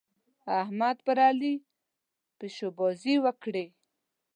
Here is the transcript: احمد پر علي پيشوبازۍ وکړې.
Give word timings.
احمد 0.61 0.97
پر 1.05 1.17
علي 1.27 1.53
پيشوبازۍ 2.39 3.15
وکړې. 3.25 3.65